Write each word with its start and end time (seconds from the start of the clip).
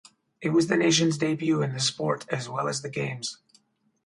It 0.41 0.49
was 0.49 0.65
the 0.65 0.77
nation's 0.77 1.19
debut 1.19 1.61
in 1.61 1.73
the 1.73 1.79
sport 1.79 2.25
as 2.29 2.49
well 2.49 2.67
as 2.67 2.81
the 2.81 2.89
Games. 2.89 3.37